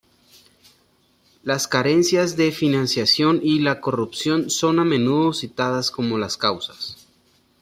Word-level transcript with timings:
La 1.43 1.59
carencia 1.59 2.25
de 2.25 2.51
financiación 2.51 3.39
y 3.43 3.59
la 3.59 3.79
corrupción 3.81 4.49
son 4.49 4.79
a 4.79 4.83
menudo 4.83 5.31
citadas 5.31 5.91
como 5.91 6.17
las 6.17 6.37
causas. 6.37 7.07